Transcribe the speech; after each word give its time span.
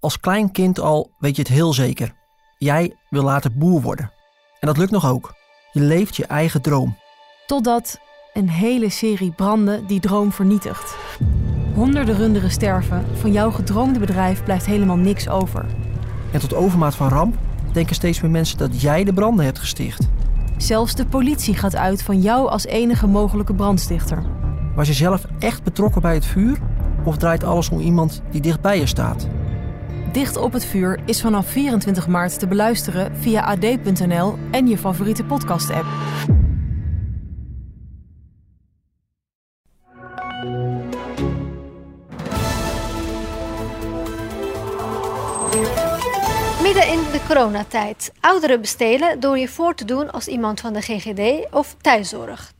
Als 0.00 0.20
klein 0.20 0.52
kind 0.52 0.80
al 0.80 1.10
weet 1.18 1.36
je 1.36 1.42
het 1.42 1.50
heel 1.50 1.72
zeker. 1.72 2.14
Jij 2.58 2.96
wil 3.10 3.22
later 3.22 3.52
boer 3.52 3.80
worden. 3.80 4.12
En 4.60 4.66
dat 4.66 4.76
lukt 4.76 4.90
nog 4.90 5.06
ook. 5.06 5.34
Je 5.72 5.80
leeft 5.80 6.16
je 6.16 6.26
eigen 6.26 6.62
droom. 6.62 6.96
Totdat 7.46 8.00
een 8.32 8.48
hele 8.48 8.88
serie 8.88 9.32
branden 9.32 9.86
die 9.86 10.00
droom 10.00 10.32
vernietigt. 10.32 10.96
Honderden 11.74 12.16
runderen 12.16 12.50
sterven, 12.50 13.06
van 13.14 13.32
jouw 13.32 13.50
gedroomde 13.50 13.98
bedrijf 13.98 14.44
blijft 14.44 14.66
helemaal 14.66 14.96
niks 14.96 15.28
over. 15.28 15.66
En 16.32 16.40
tot 16.40 16.54
overmaat 16.54 16.94
van 16.94 17.08
ramp 17.08 17.36
denken 17.72 17.94
steeds 17.94 18.20
meer 18.20 18.30
mensen 18.30 18.58
dat 18.58 18.80
jij 18.80 19.04
de 19.04 19.12
branden 19.12 19.44
hebt 19.44 19.58
gesticht. 19.58 20.08
Zelfs 20.56 20.94
de 20.94 21.06
politie 21.06 21.54
gaat 21.54 21.76
uit 21.76 22.02
van 22.02 22.20
jou 22.20 22.48
als 22.48 22.66
enige 22.66 23.06
mogelijke 23.06 23.54
brandstichter. 23.54 24.22
Was 24.74 24.86
je 24.86 24.94
zelf 24.94 25.24
echt 25.38 25.62
betrokken 25.62 26.02
bij 26.02 26.14
het 26.14 26.26
vuur? 26.26 26.58
Of 27.04 27.16
draait 27.16 27.44
alles 27.44 27.68
om 27.68 27.80
iemand 27.80 28.22
die 28.30 28.40
dichtbij 28.40 28.78
je 28.78 28.86
staat? 28.86 29.28
Dicht 30.18 30.36
op 30.36 30.52
het 30.52 30.64
vuur 30.64 31.00
is 31.04 31.20
vanaf 31.20 31.46
24 31.46 32.06
maart 32.06 32.38
te 32.38 32.46
beluisteren 32.46 33.16
via 33.16 33.42
ad.nl 33.42 34.34
en 34.50 34.68
je 34.68 34.78
favoriete 34.78 35.24
podcast-app. 35.24 35.84
Midden 46.62 46.88
in 46.88 47.00
de 47.12 47.20
coronatijd. 47.26 48.12
Ouderen 48.20 48.60
bestelen 48.60 49.20
door 49.20 49.38
je 49.38 49.48
voor 49.48 49.74
te 49.74 49.84
doen 49.84 50.10
als 50.10 50.28
iemand 50.28 50.60
van 50.60 50.72
de 50.72 50.80
GGD 50.80 51.52
of 51.54 51.76
thuiszorg. 51.80 52.52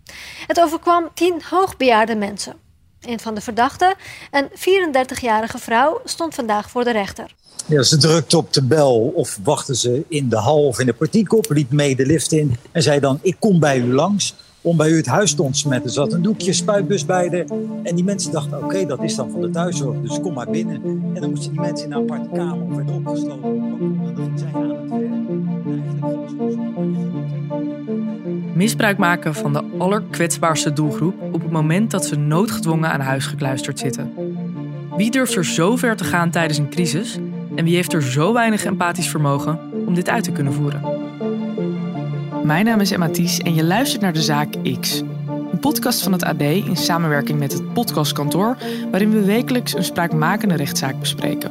Het 0.46 0.60
overkwam 0.60 1.08
tien 1.14 1.42
hoogbejaarde 1.50 2.16
mensen. 2.16 2.67
Een 3.00 3.20
van 3.20 3.34
de 3.34 3.40
verdachten, 3.40 3.94
een 4.30 4.48
34-jarige 4.50 5.58
vrouw, 5.58 6.00
stond 6.04 6.34
vandaag 6.34 6.70
voor 6.70 6.84
de 6.84 6.92
rechter. 6.92 7.34
Ja, 7.66 7.82
ze 7.82 7.96
drukte 7.96 8.36
op 8.36 8.52
de 8.52 8.62
bel 8.62 9.12
of 9.14 9.38
wachten 9.42 9.76
ze 9.76 10.04
in 10.08 10.28
de 10.28 10.36
hal 10.36 10.66
of 10.66 10.78
in 10.78 10.86
de 10.86 10.92
portiek 10.92 11.32
op, 11.32 11.50
liep 11.50 11.70
mee 11.70 11.96
de 11.96 12.06
lift 12.06 12.32
in 12.32 12.56
en 12.72 12.82
zei 12.82 13.00
dan: 13.00 13.18
Ik 13.22 13.36
kom 13.38 13.60
bij 13.60 13.78
u 13.78 13.92
langs 13.94 14.34
om 14.60 14.76
bij 14.76 14.90
u 14.90 14.96
het 14.96 15.06
huis 15.06 15.34
te 15.34 15.42
ontsmetten. 15.42 15.86
Er 15.86 15.94
zat 15.94 16.12
een 16.12 16.22
doekje, 16.22 16.52
spuitbus 16.52 17.04
bij 17.04 17.28
de. 17.28 17.44
En 17.82 17.94
die 17.94 18.04
mensen 18.04 18.32
dachten: 18.32 18.64
Oké, 18.64 18.86
dat 18.86 19.02
is 19.02 19.14
dan 19.14 19.30
van 19.30 19.40
de 19.40 19.50
thuiszorg, 19.50 20.00
dus 20.00 20.20
kom 20.20 20.34
maar 20.34 20.50
binnen. 20.50 20.82
En 21.14 21.20
dan 21.20 21.30
moesten 21.30 21.50
die 21.50 21.60
mensen 21.60 21.86
in 21.86 21.92
een 21.92 22.02
aparte 22.02 22.28
kamer 22.34 22.66
of 22.66 22.74
werden 22.76 22.94
opgesloten. 22.94 23.58
Dan 24.04 24.14
ging 24.16 24.38
zij 24.38 24.50
aan 24.54 24.70
het 24.70 24.90
werk. 24.90 25.47
Misbruik 28.58 28.98
maken 28.98 29.34
van 29.34 29.52
de 29.52 29.64
allerkwetsbaarste 29.78 30.72
doelgroep 30.72 31.22
op 31.32 31.42
het 31.42 31.50
moment 31.50 31.90
dat 31.90 32.06
ze 32.06 32.16
noodgedwongen 32.16 32.90
aan 32.90 33.00
huis 33.00 33.26
gekluisterd 33.26 33.78
zitten. 33.78 34.12
Wie 34.96 35.10
durft 35.10 35.34
er 35.34 35.44
zo 35.44 35.76
ver 35.76 35.96
te 35.96 36.04
gaan 36.04 36.30
tijdens 36.30 36.58
een 36.58 36.70
crisis 36.70 37.18
en 37.54 37.64
wie 37.64 37.74
heeft 37.74 37.92
er 37.92 38.02
zo 38.02 38.32
weinig 38.32 38.64
empathisch 38.64 39.08
vermogen 39.08 39.58
om 39.86 39.94
dit 39.94 40.08
uit 40.08 40.24
te 40.24 40.32
kunnen 40.32 40.52
voeren? 40.52 40.82
Mijn 42.44 42.64
naam 42.64 42.80
is 42.80 42.90
Emma 42.90 43.08
Thies 43.08 43.38
en 43.38 43.54
je 43.54 43.64
luistert 43.64 44.02
naar 44.02 44.12
de 44.12 44.22
Zaak 44.22 44.54
X. 44.80 45.02
Een 45.52 45.60
podcast 45.60 46.02
van 46.02 46.12
het 46.12 46.24
AD 46.24 46.40
in 46.40 46.76
samenwerking 46.76 47.38
met 47.38 47.52
het 47.52 47.72
Podcastkantoor, 47.72 48.56
waarin 48.90 49.10
we 49.10 49.24
wekelijks 49.24 49.74
een 49.74 49.84
spraakmakende 49.84 50.54
rechtszaak 50.54 51.00
bespreken. 51.00 51.50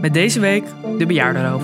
Met 0.00 0.14
deze 0.14 0.40
week 0.40 0.64
de 0.98 1.06
bejaardenroof. 1.06 1.62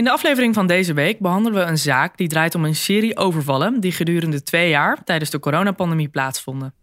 In 0.00 0.06
de 0.06 0.12
aflevering 0.12 0.54
van 0.54 0.66
deze 0.66 0.92
week 0.92 1.18
behandelen 1.18 1.64
we 1.64 1.70
een 1.70 1.78
zaak 1.78 2.16
die 2.16 2.28
draait 2.28 2.54
om 2.54 2.64
een 2.64 2.74
serie 2.74 3.16
overvallen 3.16 3.80
die 3.80 3.92
gedurende 3.92 4.42
twee 4.42 4.68
jaar 4.68 5.04
tijdens 5.04 5.30
de 5.30 5.38
coronapandemie 5.38 6.08
plaatsvonden. 6.08 6.74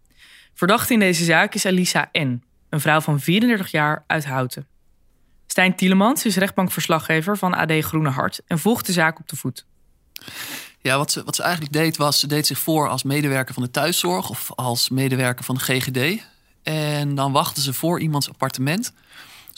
Verdachte 0.54 0.92
in 0.92 0.98
deze 0.98 1.24
zaak 1.24 1.54
is 1.54 1.64
Elisa 1.64 2.08
N., 2.12 2.42
een 2.68 2.80
vrouw 2.80 3.00
van 3.00 3.20
34 3.20 3.70
jaar 3.70 4.04
uit 4.06 4.24
Houten. 4.24 4.66
Stijn 5.46 5.76
Tielemans 5.76 6.24
is 6.24 6.36
rechtbankverslaggever 6.36 7.36
van 7.36 7.54
AD 7.54 7.72
Groene 7.78 8.08
Hart 8.08 8.40
en 8.46 8.58
volgt 8.58 8.86
de 8.86 8.92
zaak 8.92 9.18
op 9.18 9.28
de 9.28 9.36
voet. 9.36 9.66
Ja, 10.80 10.96
wat 10.96 11.10
ze, 11.10 11.24
wat 11.24 11.36
ze 11.36 11.42
eigenlijk 11.42 11.72
deed 11.72 11.96
was, 11.96 12.20
ze 12.20 12.26
deed 12.26 12.46
zich 12.46 12.58
voor 12.58 12.88
als 12.88 13.02
medewerker 13.02 13.54
van 13.54 13.62
de 13.62 13.70
thuiszorg 13.70 14.30
of 14.30 14.52
als 14.54 14.88
medewerker 14.88 15.44
van 15.44 15.54
de 15.54 15.60
GGD. 15.60 16.22
En 16.62 17.14
dan 17.14 17.32
wachtte 17.32 17.60
ze 17.60 17.72
voor 17.72 18.00
iemands 18.00 18.28
appartement. 18.28 18.92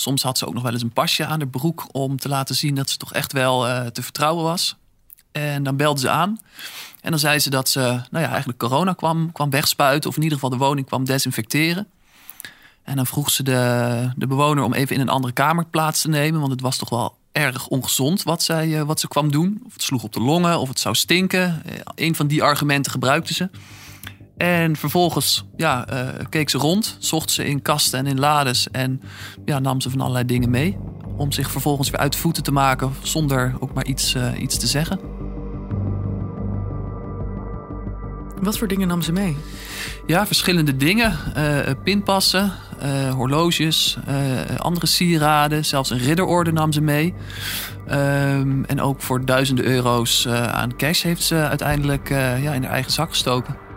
Soms 0.00 0.22
had 0.22 0.38
ze 0.38 0.46
ook 0.46 0.54
nog 0.54 0.62
wel 0.62 0.72
eens 0.72 0.82
een 0.82 0.92
pasje 0.92 1.26
aan 1.26 1.38
de 1.38 1.46
broek 1.46 1.86
om 1.92 2.16
te 2.16 2.28
laten 2.28 2.54
zien 2.54 2.74
dat 2.74 2.90
ze 2.90 2.96
toch 2.96 3.12
echt 3.12 3.32
wel 3.32 3.68
uh, 3.68 3.86
te 3.86 4.02
vertrouwen 4.02 4.44
was. 4.44 4.76
En 5.32 5.62
dan 5.62 5.76
belde 5.76 6.00
ze 6.00 6.10
aan. 6.10 6.40
En 7.00 7.10
dan 7.10 7.20
zei 7.20 7.38
ze 7.38 7.50
dat 7.50 7.68
ze 7.68 7.80
nou 7.80 8.24
ja, 8.24 8.28
eigenlijk 8.28 8.58
corona 8.58 8.92
kwam, 8.92 9.32
kwam 9.32 9.50
wegspuiten. 9.50 10.10
Of 10.10 10.16
in 10.16 10.22
ieder 10.22 10.38
geval 10.38 10.58
de 10.58 10.64
woning 10.64 10.86
kwam 10.86 11.04
desinfecteren. 11.04 11.86
En 12.82 12.96
dan 12.96 13.06
vroeg 13.06 13.30
ze 13.30 13.42
de, 13.42 14.12
de 14.16 14.26
bewoner 14.26 14.64
om 14.64 14.72
even 14.72 14.94
in 14.94 15.00
een 15.00 15.08
andere 15.08 15.32
kamer 15.32 15.64
plaats 15.64 16.00
te 16.00 16.08
nemen. 16.08 16.40
Want 16.40 16.52
het 16.52 16.60
was 16.60 16.76
toch 16.76 16.88
wel 16.88 17.16
erg 17.32 17.66
ongezond 17.66 18.22
wat, 18.22 18.42
zij, 18.42 18.68
uh, 18.68 18.82
wat 18.82 19.00
ze 19.00 19.08
kwam 19.08 19.30
doen. 19.30 19.62
Of 19.66 19.72
het 19.72 19.82
sloeg 19.82 20.02
op 20.02 20.12
de 20.12 20.20
longen, 20.20 20.58
of 20.58 20.68
het 20.68 20.80
zou 20.80 20.94
stinken. 20.94 21.62
Uh, 21.66 21.72
een 21.94 22.14
van 22.14 22.26
die 22.26 22.42
argumenten 22.42 22.92
gebruikte 22.92 23.34
ze. 23.34 23.50
En 24.40 24.76
vervolgens 24.76 25.44
ja, 25.56 25.86
uh, 25.92 26.08
keek 26.28 26.50
ze 26.50 26.58
rond, 26.58 26.96
zocht 26.98 27.30
ze 27.30 27.44
in 27.44 27.62
kasten 27.62 27.98
en 27.98 28.06
in 28.06 28.18
lades 28.18 28.70
en 28.70 29.00
ja, 29.44 29.58
nam 29.58 29.80
ze 29.80 29.90
van 29.90 30.00
allerlei 30.00 30.24
dingen 30.24 30.50
mee. 30.50 30.78
Om 31.16 31.32
zich 31.32 31.50
vervolgens 31.50 31.90
weer 31.90 32.00
uit 32.00 32.16
voeten 32.16 32.42
te 32.42 32.52
maken 32.52 32.92
zonder 33.02 33.54
ook 33.58 33.72
maar 33.72 33.84
iets, 33.84 34.14
uh, 34.14 34.40
iets 34.40 34.58
te 34.58 34.66
zeggen. 34.66 35.00
Wat 38.40 38.58
voor 38.58 38.68
dingen 38.68 38.88
nam 38.88 39.02
ze 39.02 39.12
mee? 39.12 39.36
Ja, 40.06 40.26
verschillende 40.26 40.76
dingen. 40.76 41.18
Uh, 41.36 41.58
pinpassen, 41.84 42.52
horloges, 43.14 43.98
andere 44.56 44.86
sieraden. 44.86 45.64
Zelfs 45.64 45.90
een 45.90 45.98
ridderorde 45.98 46.52
nam 46.52 46.72
ze 46.72 46.80
mee. 46.80 47.14
Um, 47.90 48.64
en 48.64 48.80
ook 48.80 49.02
voor 49.02 49.24
duizenden 49.24 49.64
euro's 49.64 50.28
aan 50.28 50.76
cash 50.76 51.02
heeft 51.02 51.22
ze 51.22 51.34
uiteindelijk 51.34 52.08
ja, 52.08 52.52
in 52.52 52.62
haar 52.62 52.72
eigen 52.72 52.92
zak 52.92 53.08
gestoken. 53.08 53.68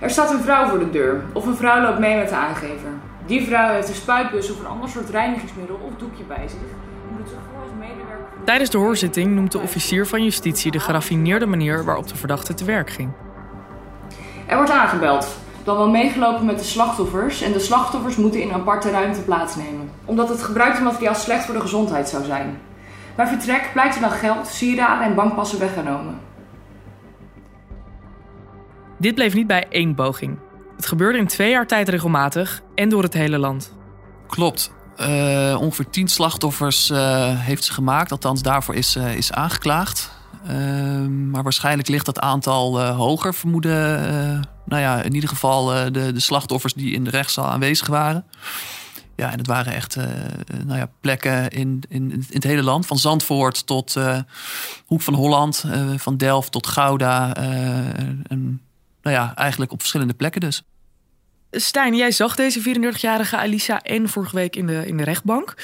Er 0.00 0.10
staat 0.10 0.30
een 0.30 0.42
vrouw 0.42 0.68
voor 0.68 0.78
de 0.78 0.90
deur 0.90 1.22
of 1.32 1.46
een 1.46 1.56
vrouw 1.56 1.82
loopt 1.82 1.98
mee 1.98 2.16
met 2.16 2.28
de 2.28 2.34
aangever. 2.34 2.88
Die 3.26 3.46
vrouw 3.46 3.72
heeft 3.72 3.88
een 3.88 3.94
spuitbus 3.94 4.50
of 4.50 4.58
een 4.58 4.66
ander 4.66 4.88
soort 4.88 5.10
reinigingsmiddel 5.10 5.80
of 5.84 5.92
doekje 5.98 6.24
bij 6.24 6.48
zich. 6.48 6.58
Tijdens 8.44 8.70
de 8.70 8.78
hoorzitting 8.78 9.34
noemt 9.34 9.52
de 9.52 9.58
officier 9.58 10.06
van 10.06 10.24
justitie 10.24 10.70
de 10.70 10.80
geraffineerde 10.80 11.46
manier 11.46 11.84
waarop 11.84 12.08
de 12.08 12.16
verdachte 12.16 12.54
te 12.54 12.64
werk 12.64 12.90
ging. 12.90 13.10
Er 14.46 14.56
wordt 14.56 14.70
aangebeld, 14.70 15.36
dan 15.64 15.76
wel 15.76 15.90
meegelopen 15.90 16.46
met 16.46 16.58
de 16.58 16.64
slachtoffers 16.64 17.42
en 17.42 17.52
de 17.52 17.58
slachtoffers 17.58 18.16
moeten 18.16 18.40
in 18.40 18.48
een 18.48 18.54
aparte 18.54 18.90
ruimte 18.90 19.20
plaatsnemen, 19.20 19.90
omdat 20.04 20.28
het 20.28 20.42
gebruikte 20.42 20.82
materiaal 20.82 21.14
slecht 21.14 21.44
voor 21.44 21.54
de 21.54 21.60
gezondheid 21.60 22.08
zou 22.08 22.24
zijn. 22.24 22.58
Bij 23.14 23.26
vertrek 23.26 23.70
blijkt 23.72 23.94
er 23.94 24.00
dan 24.00 24.10
geld, 24.10 24.46
sieraden 24.46 25.06
en 25.06 25.14
bankpassen 25.14 25.58
weggenomen. 25.58 26.29
Dit 29.00 29.14
bleef 29.14 29.34
niet 29.34 29.46
bij 29.46 29.66
één 29.68 29.94
poging. 29.94 30.38
Het 30.76 30.86
gebeurde 30.86 31.18
in 31.18 31.26
twee 31.26 31.50
jaar 31.50 31.66
tijd 31.66 31.88
regelmatig 31.88 32.62
en 32.74 32.88
door 32.88 33.02
het 33.02 33.14
hele 33.14 33.38
land. 33.38 33.72
Klopt. 34.26 34.72
Uh, 35.00 35.56
ongeveer 35.60 35.90
tien 35.90 36.08
slachtoffers 36.08 36.90
uh, 36.90 36.98
heeft 37.40 37.64
ze 37.64 37.72
gemaakt. 37.72 38.12
Althans, 38.12 38.42
daarvoor 38.42 38.74
is, 38.74 38.96
uh, 38.96 39.14
is 39.14 39.32
aangeklaagd. 39.32 40.10
maar 41.08 41.42
waarschijnlijk 41.42 41.88
ligt 41.88 42.06
dat 42.06 42.20
aantal 42.20 42.82
hoger, 42.82 43.34
vermoeden. 43.34 44.00
nou 44.64 44.82
ja, 44.82 45.02
in 45.02 45.14
ieder 45.14 45.28
geval 45.28 45.66
de, 45.92 46.12
de 46.12 46.20
slachtoffers 46.20 46.74
die 46.74 46.94
in 46.94 47.04
de 47.04 47.10
rechtszaal 47.10 47.46
aanwezig 47.46 47.86
waren. 47.86 48.24
Ja, 49.16 49.32
en 49.32 49.38
het 49.38 49.46
waren 49.46 49.74
echt 49.74 49.96
nou 50.64 50.78
ja, 50.78 50.90
plekken 51.00 51.50
in, 51.50 51.82
in, 51.88 52.10
in 52.10 52.26
het 52.28 52.44
hele 52.44 52.62
land. 52.62 52.86
Van 52.86 52.98
Zandvoort 52.98 53.66
tot 53.66 53.96
Hoek 54.86 55.00
van 55.00 55.14
Holland, 55.14 55.64
van 55.96 56.16
Delft 56.16 56.52
tot 56.52 56.66
Gouda. 56.66 57.32
Nou 59.02 59.16
ja, 59.16 59.34
eigenlijk 59.34 59.72
op 59.72 59.78
verschillende 59.78 60.14
plekken 60.14 60.40
dus. 60.40 60.62
Stijn, 61.50 61.96
jij 61.96 62.10
zag 62.10 62.34
deze 62.34 62.60
34-jarige 62.60 63.36
Alisa 63.36 63.82
en 63.82 64.08
vorige 64.08 64.36
week 64.36 64.56
in 64.56 64.66
de, 64.66 64.86
in 64.86 64.96
de 64.96 65.04
rechtbank. 65.04 65.54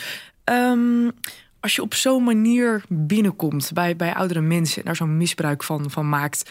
Um, 0.44 1.12
als 1.60 1.74
je 1.74 1.82
op 1.82 1.94
zo'n 1.94 2.24
manier 2.24 2.84
binnenkomt 2.88 3.70
bij, 3.74 3.96
bij 3.96 4.14
oudere 4.14 4.40
mensen 4.40 4.78
en 4.78 4.84
daar 4.84 4.96
zo'n 4.96 5.16
misbruik 5.16 5.62
van, 5.62 5.90
van 5.90 6.08
maakt, 6.08 6.50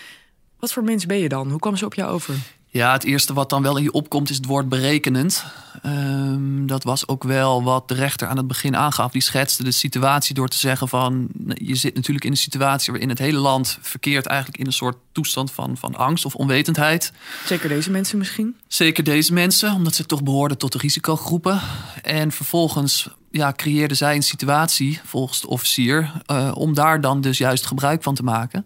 wat 0.60 0.74
voor 0.74 0.84
mens 0.84 1.06
ben 1.06 1.18
je 1.18 1.30
dan? 1.30 1.50
Hoe 1.50 1.60
kwam 1.60 1.76
ze 1.76 1.86
op 1.86 1.94
jou 1.94 2.12
over? 2.12 2.36
Ja, 2.76 2.92
het 2.92 3.04
eerste 3.04 3.34
wat 3.34 3.50
dan 3.50 3.62
wel 3.62 3.78
in 3.78 3.84
je 3.84 3.92
opkomt 3.92 4.30
is 4.30 4.36
het 4.36 4.46
woord 4.46 4.70
berekenend. 4.70 5.46
Ehm, 5.82 6.66
dat 6.66 6.84
was 6.84 7.08
ook 7.08 7.24
wel 7.24 7.64
wat 7.64 7.88
de 7.88 7.94
rechter 7.94 8.28
aan 8.28 8.38
het 8.38 8.48
begin 8.48 8.76
aangaf. 8.76 9.12
Die 9.12 9.22
schetste 9.22 9.64
de 9.64 9.72
situatie 9.72 10.36
door 10.36 10.48
te 10.48 10.58
zeggen 10.58 10.88
van... 10.88 11.28
je 11.54 11.76
zit 11.76 11.96
natuurlijk 11.96 12.26
in 12.26 12.32
een 12.32 12.38
situatie 12.38 12.92
waarin 12.92 13.10
het 13.10 13.20
hele 13.20 13.38
land 13.38 13.78
verkeert... 13.82 14.26
eigenlijk 14.26 14.60
in 14.60 14.66
een 14.66 14.74
soort 14.74 14.98
toestand 15.12 15.52
van, 15.52 15.78
van 15.78 15.96
angst 15.96 16.26
of 16.26 16.36
onwetendheid. 16.36 17.12
Zeker 17.46 17.70
deze 17.70 17.92
mensen 17.92 18.18
misschien? 18.18 18.56
Zeker 18.68 19.04
deze 19.04 19.34
mensen, 19.34 19.74
omdat 19.74 19.96
ze 19.96 20.06
toch 20.06 20.24
behoorden 20.24 20.58
tot 20.58 20.72
de 20.72 20.78
risicogroepen. 20.78 21.62
En 22.02 22.32
vervolgens 22.32 23.10
ja, 23.32 23.54
creëerde 23.56 23.96
zij 23.96 24.16
een 24.16 24.24
situatie, 24.24 25.00
volgens 25.04 25.42
de 25.42 25.48
officier... 25.48 26.12
Uh, 26.32 26.52
om 26.54 26.74
daar 26.74 27.02
dan 27.02 27.22
dus 27.22 27.38
juist 27.38 27.66
gebruik 27.66 28.04
van 28.04 28.16
te 28.16 28.24
maken. 28.24 28.66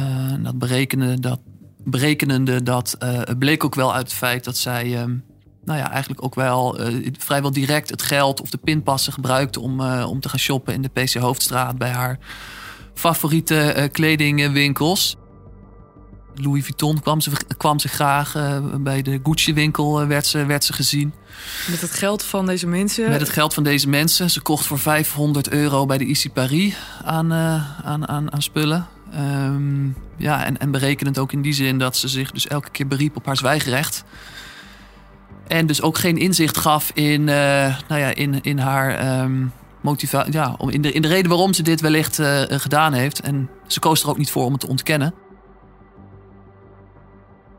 Uh, 0.00 0.34
dat 0.38 0.58
berekende 0.58 1.20
dat 1.20 1.40
berekenende 1.86 2.62
dat 2.62 2.96
uh, 3.02 3.20
bleek 3.38 3.64
ook 3.64 3.74
wel 3.74 3.94
uit 3.94 4.06
het 4.06 4.16
feit 4.16 4.44
dat 4.44 4.56
zij, 4.56 4.86
uh, 4.86 5.04
nou 5.64 5.78
ja, 5.78 5.90
eigenlijk 5.90 6.24
ook 6.24 6.34
wel 6.34 6.80
uh, 6.80 7.08
vrijwel 7.18 7.52
direct 7.52 7.90
het 7.90 8.02
geld 8.02 8.40
of 8.40 8.50
de 8.50 8.58
pinpassen 8.58 9.12
gebruikte 9.12 9.60
om, 9.60 9.80
om 9.90 10.20
te 10.20 10.28
gaan 10.28 10.38
shoppen 10.38 10.74
in 10.74 10.82
de 10.82 10.88
PC 10.88 11.14
Hoofdstraat 11.14 11.78
bij 11.78 11.90
haar 11.90 12.18
favoriete 12.94 13.88
kledingwinkels. 13.92 15.16
Louis 16.34 16.64
Vuitton 16.64 17.00
kwam 17.00 17.20
ze, 17.20 17.30
kwam 17.56 17.78
ze 17.78 17.88
graag. 17.88 18.32
bij 18.80 19.02
de 19.02 19.20
Gucci-winkel 19.22 20.06
werd, 20.06 20.26
ze, 20.26 20.44
werd 20.44 20.64
ze 20.64 20.72
gezien. 20.72 21.14
Met 21.70 21.80
het 21.80 21.90
geld 21.90 22.22
van 22.22 22.46
deze 22.46 22.66
mensen? 22.66 23.10
Met 23.10 23.20
het 23.20 23.28
geld 23.28 23.54
van 23.54 23.62
deze 23.62 23.88
mensen. 23.88 24.30
Ze 24.30 24.40
kocht 24.40 24.66
voor 24.66 24.78
500 24.78 25.48
euro 25.48 25.86
bij 25.86 25.98
de 25.98 26.06
Issy 26.06 26.30
Paris 26.30 26.74
aan, 27.04 27.32
aan, 27.32 28.08
aan, 28.08 28.32
aan 28.32 28.42
spullen. 28.42 28.86
Um, 29.14 29.96
ja, 30.16 30.44
en, 30.44 30.58
en 30.58 30.70
berekenend 30.70 31.18
ook 31.18 31.32
in 31.32 31.42
die 31.42 31.52
zin 31.52 31.78
dat 31.78 31.96
ze 31.96 32.08
zich 32.08 32.30
dus 32.30 32.46
elke 32.46 32.70
keer 32.70 32.86
beriep 32.86 33.16
op 33.16 33.26
haar 33.26 33.36
zwijgerecht. 33.36 34.04
En 35.46 35.66
dus 35.66 35.82
ook 35.82 35.98
geen 35.98 36.16
inzicht 36.16 36.56
gaf 36.56 36.90
in, 36.94 37.20
uh, 37.20 37.26
nou 37.88 38.00
ja, 38.00 38.14
in, 38.14 38.42
in 38.42 38.58
haar 38.58 39.20
um, 39.22 39.52
motivatie. 39.80 40.32
Ja, 40.32 40.56
in 40.58 40.82
de, 40.82 40.92
in 40.92 41.02
de 41.02 41.08
reden 41.08 41.28
waarom 41.28 41.52
ze 41.52 41.62
dit 41.62 41.80
wellicht 41.80 42.18
uh, 42.18 42.42
gedaan 42.46 42.92
heeft. 42.92 43.20
En 43.20 43.50
ze 43.66 43.80
koos 43.80 44.02
er 44.02 44.08
ook 44.08 44.18
niet 44.18 44.30
voor 44.30 44.44
om 44.44 44.52
het 44.52 44.60
te 44.60 44.68
ontkennen. 44.68 45.14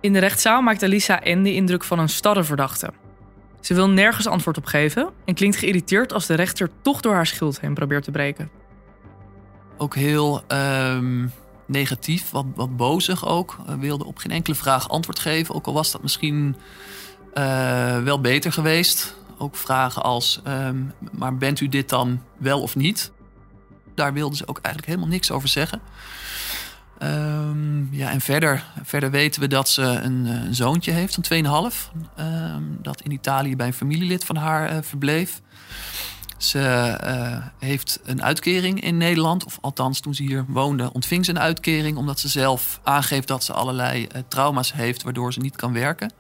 In 0.02 0.14
de 0.14 0.20
rechtszaal 0.20 0.62
maakt 0.62 0.84
Alisa 0.84 1.22
N 1.24 1.44
de 1.44 1.54
indruk 1.54 1.84
van 1.84 2.00
een 2.00 2.10
starre 2.10 2.44
verdachte. 2.44 2.94
Ze 3.62 3.74
wil 3.74 3.90
nergens 3.90 4.28
antwoord 4.28 4.58
op 4.58 4.66
geven 4.66 5.10
en 5.26 5.34
klinkt 5.34 5.58
geïrriteerd 5.58 6.14
als 6.14 6.26
de 6.26 6.34
rechter 6.34 6.70
toch 6.82 7.02
door 7.02 7.14
haar 7.14 7.28
schild 7.28 7.60
heen 7.60 7.74
probeert 7.74 8.04
te 8.04 8.12
breken 8.12 8.50
ook 9.78 9.96
heel 9.96 10.44
um, 10.48 11.32
negatief, 11.66 12.30
wat, 12.30 12.46
wat 12.56 12.78
bozig 12.78 13.26
ook. 13.26 13.58
Uh, 13.70 13.76
wilde 13.76 14.06
op 14.06 14.18
geen 14.18 14.32
enkele 14.32 14.56
vraag 14.56 14.90
antwoord 14.90 15.20
geven. 15.20 15.56
Ook 15.56 15.68
al 15.68 15.74
was 15.74 15.92
dat 15.92 16.02
misschien 16.02 16.56
uh, 17.34 18.04
wel 18.04 18.22
beter 18.22 18.52
geweest. 18.52 19.16
Ook 19.38 19.56
vragen 19.56 20.04
als, 20.04 20.42
um, 20.48 20.94
maar 21.12 21.38
bent 21.38 21.60
u 21.60 21.70
dit 21.70 21.90
dan 21.90 22.22
wel 22.38 22.62
of 22.62 22.76
niet? 22.76 23.12
Daar 23.96 24.14
wilde 24.14 24.36
ze 24.36 24.48
ook 24.48 24.60
eigenlijk 24.62 24.88
helemaal 24.88 25.10
niks 25.10 25.32
over 25.32 25.50
zeggen. 25.50 25.82
Um, 27.04 27.90
ja, 27.92 28.12
en 28.12 28.22
verder, 28.22 28.64
verder 28.84 29.12
weten 29.12 29.42
we 29.42 29.48
dat 29.48 29.70
ze 29.70 29.82
een, 29.82 30.26
een 30.26 30.56
zoontje 30.56 30.92
heeft 30.92 31.18
van 31.22 31.72
2,5. 31.74 31.92
dat 32.82 33.02
in 33.02 33.12
Italië 33.12 33.56
bij 33.56 33.68
een 33.68 33.74
familielid 33.74 34.26
van 34.26 34.36
haar 34.36 34.84
verbleef. 34.84 35.42
Ze 36.38 36.98
uh, 37.04 37.46
heeft 37.60 38.00
een 38.04 38.24
uitkering 38.24 38.82
in 38.82 38.98
Nederland. 38.98 39.46
Of 39.46 39.58
althans, 39.62 40.00
toen 40.00 40.14
ze 40.14 40.24
hier 40.24 40.46
woonde, 40.48 40.94
ontving 40.94 41.26
ze 41.26 41.32
een 41.32 41.40
uitkering. 41.40 41.98
Omdat 41.98 42.20
ze 42.20 42.28
zelf 42.28 42.80
aangeeft 42.84 43.28
dat 43.28 43.44
ze 43.44 43.54
allerlei 43.54 44.02
uh, 44.02 44.22
trauma's 44.28 44.74
heeft, 44.74 45.04
waardoor 45.04 45.34
ze 45.34 45.40
niet 45.40 45.56
kan 45.56 45.74
werken. 45.74 46.14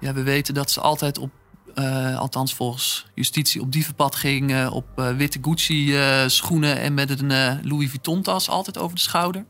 Ja, 0.00 0.12
we 0.12 0.22
weten 0.22 0.54
dat 0.54 0.70
ze 0.70 0.80
altijd 0.80 1.18
op, 1.18 1.30
uh, 1.74 2.18
althans 2.18 2.54
volgens 2.54 3.06
justitie, 3.14 3.60
op 3.60 3.72
dievenpad 3.72 4.14
ging. 4.14 4.68
op 4.68 4.86
witte 5.16 5.38
Gucci-schoenen 5.42 6.78
en 6.78 6.94
met 6.94 7.20
een 7.20 7.60
Louis 7.62 7.88
Vuitton-tas 7.88 8.48
altijd 8.48 8.78
over 8.78 8.94
de 8.94 9.02
schouder. 9.02 9.44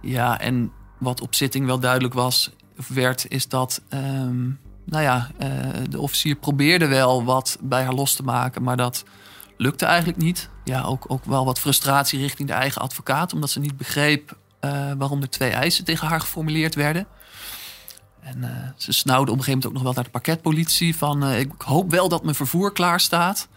Ja, 0.00 0.40
en 0.40 0.72
wat 0.98 1.20
op 1.20 1.34
zitting 1.34 1.66
wel 1.66 1.78
duidelijk 1.78 2.14
was, 2.14 2.50
of 2.78 2.88
werd, 2.88 3.28
is 3.28 3.48
dat. 3.48 3.82
Um, 3.88 4.60
nou 4.84 5.02
ja, 5.02 5.30
uh, 5.42 5.48
de 5.90 6.00
officier 6.00 6.34
probeerde 6.34 6.86
wel 6.86 7.24
wat 7.24 7.58
bij 7.60 7.82
haar 7.82 7.94
los 7.94 8.14
te 8.14 8.22
maken, 8.22 8.62
maar 8.62 8.76
dat 8.76 9.04
lukte 9.56 9.84
eigenlijk 9.84 10.18
niet. 10.18 10.48
Ja, 10.64 10.82
ook, 10.82 11.04
ook 11.08 11.24
wel 11.24 11.44
wat 11.44 11.58
frustratie 11.58 12.18
richting 12.18 12.48
de 12.48 12.54
eigen 12.54 12.82
advocaat, 12.82 13.32
omdat 13.32 13.50
ze 13.50 13.60
niet 13.60 13.76
begreep 13.76 14.36
uh, 14.60 14.92
waarom 14.98 15.22
er 15.22 15.30
twee 15.30 15.50
eisen 15.50 15.84
tegen 15.84 16.08
haar 16.08 16.20
geformuleerd 16.20 16.74
werden. 16.74 17.06
En 18.20 18.38
uh, 18.38 18.48
ze 18.76 18.92
snauwde 18.92 19.30
op 19.30 19.38
een 19.38 19.44
gegeven 19.44 19.52
moment 19.52 19.66
ook 19.66 19.72
nog 19.72 19.82
wel 19.82 19.92
naar 19.92 20.04
de 20.04 20.10
parketpolitie 20.10 20.96
van 20.96 21.32
ik 21.32 21.52
hoop 21.58 21.90
wel 21.90 22.08
dat 22.08 22.22
mijn 22.22 22.34
vervoer 22.34 22.72
klaar 22.72 23.00
staat. 23.00 23.48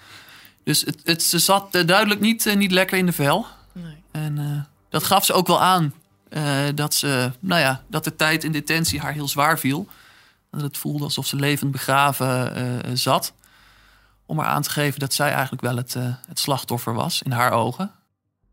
Dus 0.64 0.82
het, 0.82 1.02
het, 1.04 1.24
ze 1.24 1.40
zat 1.40 1.72
duidelijk 1.72 2.20
niet, 2.20 2.56
niet 2.56 2.72
lekker 2.72 2.98
in 2.98 3.06
de 3.06 3.12
vel. 3.12 3.46
Nee. 3.72 4.04
En 4.12 4.68
dat 4.90 5.04
gaf 5.04 5.26
ze 5.26 5.34
ook 5.34 5.48
wel 5.48 5.62
aan. 5.62 5.94
dat, 6.76 6.94
ze, 6.94 7.32
nou 7.40 7.62
ja, 7.62 7.84
dat 7.88 8.04
de 8.04 8.16
tijd 8.16 8.44
in 8.44 8.52
detentie 8.52 9.00
haar 9.00 9.14
heel 9.14 9.28
zwaar 9.28 9.60
viel. 9.60 9.88
Dat 10.58 10.66
het 10.66 10.78
voelde 10.78 11.04
alsof 11.04 11.28
ze 11.28 11.36
levend 11.36 11.72
begraven 11.72 12.58
uh, 12.58 12.92
zat. 12.94 13.34
Om 14.26 14.40
haar 14.40 14.48
aan 14.48 14.62
te 14.62 14.70
geven 14.70 15.00
dat 15.00 15.14
zij 15.14 15.32
eigenlijk 15.32 15.62
wel 15.62 15.76
het, 15.76 15.96
uh, 15.96 16.04
het 16.28 16.40
slachtoffer 16.40 16.94
was 16.94 17.22
in 17.22 17.32
haar 17.32 17.52
ogen. 17.52 17.92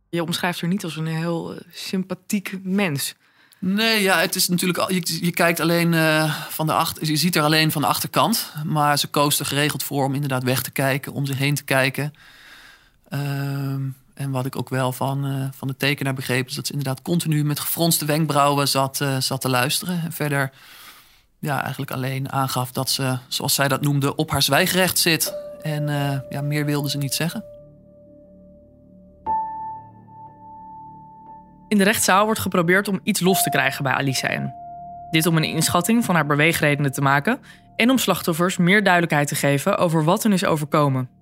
Je 0.09 0.23
omschrijft 0.23 0.61
haar 0.61 0.71
niet 0.71 0.85
als 0.85 0.97
een 0.97 1.07
heel 1.07 1.55
sympathiek 1.73 2.59
mens. 2.63 3.15
Nee, 3.59 4.03
ja, 4.03 4.19
het 4.19 4.35
is 4.35 4.49
natuurlijk. 4.49 4.91
Je, 4.91 5.25
je 5.25 5.31
kijkt 5.31 5.61
alleen 5.61 5.93
uh, 5.93 6.35
van 6.49 6.67
de 6.67 6.73
achter. 6.73 7.07
Je 7.07 7.17
ziet 7.17 7.37
er 7.37 7.43
alleen 7.43 7.73
van 7.73 7.83
de 7.83 7.89
achterkant. 7.89 8.53
Maar 8.65 8.99
ze 8.99 9.07
koos 9.07 9.39
er 9.39 9.47
geregeld 9.47 9.83
voor 9.83 10.05
om 10.05 10.15
inderdaad 10.15 10.43
weg 10.43 10.63
te 10.63 10.71
kijken, 10.71 11.13
om 11.13 11.27
zich 11.27 11.39
heen 11.39 11.55
te 11.55 11.65
kijken. 11.65 12.13
Uh, 13.09 13.19
en 14.15 14.31
wat 14.31 14.47
ik 14.47 14.57
ook 14.57 14.69
wel 14.69 14.93
van, 14.93 15.27
uh, 15.27 15.47
van 15.57 15.69
de 15.69 15.77
tekenaar 15.77 16.15
begreep, 16.15 16.49
is 16.49 16.55
dat 16.55 16.67
ze 16.67 16.73
inderdaad 16.73 17.03
continu 17.03 17.45
met 17.45 17.61
gefronste 17.61 18.05
wenkbrauwen 18.05 18.69
zat, 18.69 19.05
zat 19.19 19.41
te 19.41 19.49
luisteren. 19.49 20.03
En 20.03 20.13
verder 20.13 20.51
ja, 21.45 21.63
eigenlijk 21.63 21.91
alleen 21.91 22.33
aangaf 22.33 22.73
dat 22.73 22.91
ze, 22.91 23.19
zoals 23.29 23.55
zij 23.55 23.69
dat 23.69 23.81
noemde, 23.81 24.15
op 24.15 24.31
haar 24.31 24.43
zwijgrecht 24.43 24.99
zit. 24.99 25.35
En 25.63 25.89
uh, 25.89 26.19
ja, 26.29 26.41
meer 26.43 26.65
wilde 26.65 26.91
ze 26.91 26.99
niet 26.99 27.15
zeggen. 27.15 27.45
In 31.69 31.79
de 31.79 31.85
rechtszaal 31.85 32.25
wordt 32.25 32.41
geprobeerd 32.41 32.89
om 32.89 33.01
iets 33.03 33.21
los 33.21 33.43
te 33.43 33.51
krijgen 33.51 33.83
bij 33.83 33.93
Alisa 33.93 34.29
N. 34.29 34.53
Dit 35.11 35.27
om 35.27 35.37
een 35.37 35.45
inschatting 35.45 36.05
van 36.05 36.15
haar 36.15 36.27
beweegredenen 36.27 36.93
te 36.93 37.01
maken 37.01 37.39
en 37.77 37.91
om 37.91 37.99
slachtoffers 37.99 38.57
meer 38.57 38.83
duidelijkheid 38.83 39.29
te 39.29 39.35
geven 39.35 39.79
over 39.79 40.05
wat 40.05 40.23
hen 40.23 40.33
is 40.33 40.45
overkomen. 40.45 41.14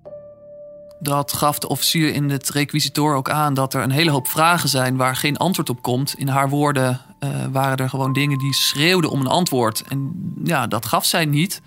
Dat 1.03 1.33
gaf 1.33 1.59
de 1.59 1.67
officier 1.69 2.13
in 2.13 2.29
het 2.29 2.49
requisitor 2.49 3.15
ook 3.15 3.29
aan 3.29 3.53
dat 3.53 3.73
er 3.73 3.83
een 3.83 3.91
hele 3.91 4.11
hoop 4.11 4.27
vragen 4.27 4.69
zijn 4.69 4.95
waar 4.95 5.15
geen 5.15 5.37
antwoord 5.37 5.69
op 5.69 5.81
komt. 5.81 6.13
In 6.17 6.27
haar 6.27 6.49
woorden 6.49 7.01
uh, 7.19 7.29
waren 7.51 7.77
er 7.77 7.89
gewoon 7.89 8.13
dingen 8.13 8.37
die 8.37 8.53
schreeuwden 8.53 9.09
om 9.09 9.19
een 9.19 9.27
antwoord. 9.27 9.83
En 9.87 10.11
ja, 10.43 10.67
dat 10.67 10.85
gaf 10.85 11.05
zij 11.05 11.25
niet. 11.25 11.61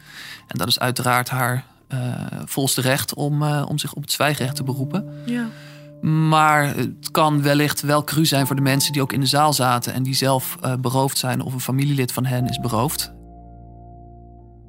En 0.47 0.59
dat 0.59 0.69
is 0.69 0.79
uiteraard 0.79 1.29
haar 1.29 1.65
uh, 1.89 1.99
volste 2.45 2.81
recht 2.81 3.15
om, 3.15 3.43
uh, 3.43 3.65
om 3.69 3.79
zich 3.79 3.93
op 3.93 4.03
het 4.03 4.13
zwijgrecht 4.13 4.57
te 4.57 4.65
beroepen. 4.65 5.23
Ja. 5.27 5.49
Maar 6.09 6.77
het 6.77 7.11
kan 7.11 7.43
wellicht 7.43 7.81
wel 7.81 8.05
cru 8.05 8.25
zijn 8.25 8.47
voor 8.47 8.57
de 8.57 8.63
mensen 8.63 8.93
die 8.93 9.03
ook 9.03 9.13
in 9.13 9.21
de 9.21 9.27
zaal 9.27 9.53
zaten 9.53 9.93
en 9.93 10.03
die 10.03 10.15
zelf 10.15 10.59
beroofd 10.81 11.19
zijn 11.19 11.41
of 11.41 11.53
een 11.53 11.61
familielid 11.61 12.13
van 12.13 12.25
hen 12.25 12.49
is 12.49 12.61
beroofd. 12.61 13.13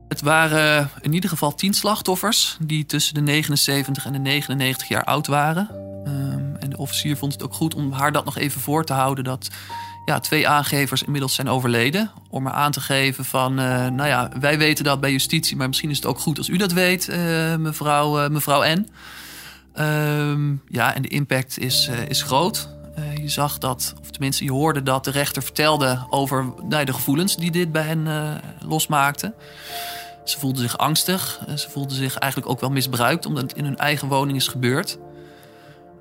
Het 0.08 0.22
waren 0.22 0.90
in 1.02 1.14
ieder 1.14 1.30
geval 1.30 1.56
tien 1.56 1.74
slachtoffers 1.74 2.58
die 2.62 2.86
tussen 2.86 3.14
de 3.14 3.22
79 3.22 4.06
en 4.06 4.14
de 4.14 4.20
99 4.20 4.88
jaar 4.88 5.04
oud 5.04 5.28
waren. 5.28 5.70
Um, 6.08 6.56
en 6.60 6.70
de 6.70 6.78
officier 6.78 7.18
vond 7.18 7.34
het 7.34 7.44
ook 7.44 7.54
goed 7.54 7.76
om 7.76 7.92
haar 7.92 8.12
dat 8.12 8.26
nog 8.26 8.38
even 8.38 8.62
voor 8.62 8.86
te 8.86 8.94
houden 8.94 9.24
dat 9.24 9.50
ja, 10.06 10.20
twee 10.20 10.48
aangevers 10.48 11.04
inmiddels 11.04 11.36
zijn 11.36 11.50
overleden. 11.50 12.12
Om 12.30 12.44
maar 12.44 12.54
aan 12.54 12.72
te 12.72 12.82
geven 12.82 13.26
van, 13.26 13.60
uh, 13.60 13.88
nou 13.88 14.08
ja, 14.08 14.30
wij 14.40 14.58
weten 14.58 14.84
dat 14.84 15.00
bij 15.00 15.12
justitie, 15.12 15.56
maar 15.58 15.68
misschien 15.68 15.90
is 15.90 15.96
het 15.96 16.06
ook 16.06 16.20
goed 16.20 16.38
als 16.38 16.50
u 16.50 16.58
dat 16.58 16.72
weet, 16.72 17.08
uh, 17.10 17.56
mevrouw, 17.56 18.24
uh, 18.24 18.30
mevrouw 18.30 18.76
N. 18.76 18.88
Um, 19.80 20.62
ja, 20.68 20.94
en 20.96 21.02
de 21.02 21.08
impact 21.08 21.60
is, 21.60 21.90
is 22.08 22.22
groot. 22.22 22.70
je 23.22 23.30
zag 23.30 23.58
dat, 23.58 23.94
of 24.02 24.12
tenminste 24.12 24.44
je 24.44 24.52
hoorde 24.52 24.84
dat 24.84 25.04
de 25.04 25.12
rechter 25.12 25.44
vertelde 25.44 26.06
over 26.10 26.54
nou, 26.64 26.86
de 26.86 26.94
gevoelens 26.94 27.36
die 27.38 27.52
dit 27.52 27.72
bij 27.72 27.84
hen 27.84 28.08
losmaakte. 28.68 29.34
Ze 30.30 30.40
voelden 30.40 30.62
zich 30.62 30.78
angstig. 30.78 31.42
Ze 31.56 31.70
voelden 31.70 31.96
zich 31.96 32.18
eigenlijk 32.18 32.52
ook 32.52 32.60
wel 32.60 32.70
misbruikt, 32.70 33.26
omdat 33.26 33.44
het 33.44 33.54
in 33.54 33.64
hun 33.64 33.78
eigen 33.78 34.08
woning 34.08 34.38
is 34.38 34.48
gebeurd. 34.48 34.98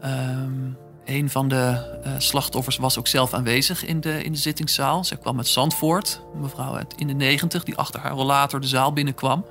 Um, 0.04 0.76
een 1.04 1.30
van 1.30 1.48
de 1.48 1.98
uh, 2.06 2.12
slachtoffers 2.18 2.76
was 2.76 2.98
ook 2.98 3.06
zelf 3.06 3.34
aanwezig 3.34 3.84
in 3.84 4.00
de, 4.00 4.22
in 4.22 4.32
de 4.32 4.38
zittingszaal. 4.38 5.04
Zij 5.04 5.16
kwam 5.16 5.36
uit 5.36 5.46
Zandvoort, 5.46 6.20
een 6.34 6.40
mevrouw 6.40 6.78
in 6.96 7.06
de 7.06 7.12
negentig, 7.12 7.64
die 7.64 7.76
achter 7.76 8.00
haar 8.00 8.12
rollator 8.12 8.60
de 8.60 8.66
zaal 8.66 8.92
binnenkwam. 8.92 9.44